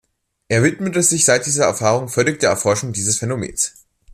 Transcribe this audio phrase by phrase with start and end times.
[0.47, 3.85] Er widmete sich seit dieser Erfahrung völlig der Erforschung dieses Phänomens.